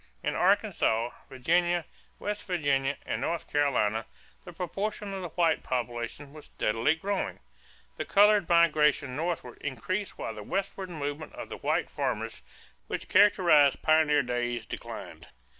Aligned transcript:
In 0.23 0.33
Arkansas, 0.33 1.11
Virginia, 1.29 1.85
West 2.17 2.45
Virginia, 2.45 2.97
and 3.05 3.21
North 3.21 3.47
Carolina 3.47 4.07
the 4.45 4.51
proportion 4.51 5.13
of 5.13 5.21
the 5.21 5.29
white 5.29 5.61
population 5.61 6.33
was 6.33 6.45
steadily 6.45 6.95
growing. 6.95 7.37
The 7.97 8.05
colored 8.05 8.49
migration 8.49 9.15
northward 9.15 9.59
increased 9.61 10.17
while 10.17 10.33
the 10.33 10.41
westward 10.41 10.89
movement 10.89 11.33
of 11.33 11.51
white 11.61 11.91
farmers 11.91 12.41
which 12.87 13.09
characterized 13.09 13.83
pioneer 13.83 14.23
days 14.23 14.65
declined. 14.65 15.27